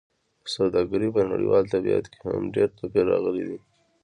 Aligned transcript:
د 0.43 0.43
سوداګرۍ 0.55 1.09
په 1.15 1.21
نړیوال 1.31 1.63
طبیعت 1.73 2.05
کې 2.11 2.17
هم 2.29 2.43
ډېر 2.55 2.69
توپیر 2.79 3.05
راغلی 3.11 3.43
دی. 3.49 3.59